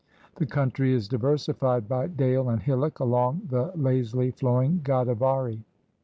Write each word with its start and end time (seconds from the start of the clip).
The 0.37 0.47
country 0.47 0.95
is 0.95 1.07
diversified 1.07 1.87
by 1.87 2.07
dale 2.07 2.49
and 2.49 2.59
hillock 2.59 2.99
along 2.99 3.41
the 3.51 3.71
lazily 3.75 4.31
flowing 4.31 4.81
Godavari. 4.83 5.61